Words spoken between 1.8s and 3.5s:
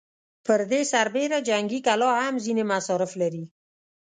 کلا هم ځينې مصارف لري.